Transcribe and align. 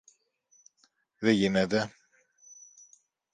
Δε 1.19 1.31
γίνεται! 1.31 1.93